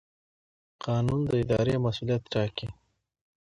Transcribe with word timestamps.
قانون 0.85 1.19
د 1.29 1.31
ادارې 1.43 1.75
مسوولیت 1.83 2.23
ټاکي. 2.33 2.67